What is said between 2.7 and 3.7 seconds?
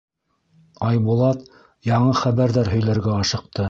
һөйләргә ашыҡты: